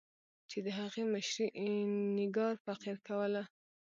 [0.49, 3.43] چې د هغې مشري اینیګار فقیر کوله.